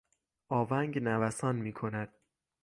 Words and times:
آونگ 0.59 0.93
نوسان 1.07 1.55
میکند. 1.55 2.09